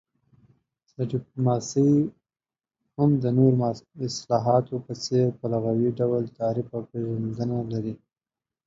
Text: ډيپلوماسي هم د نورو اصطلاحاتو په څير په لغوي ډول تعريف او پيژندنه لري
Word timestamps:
ډيپلوماسي 1.11 1.89
هم 2.97 3.09
د 3.23 3.25
نورو 3.37 3.57
اصطلاحاتو 4.07 4.75
په 4.85 4.93
څير 5.03 5.27
په 5.39 5.45
لغوي 5.53 5.89
ډول 5.99 6.23
تعريف 6.39 6.67
او 6.75 6.81
پيژندنه 6.89 7.57
لري 7.73 7.93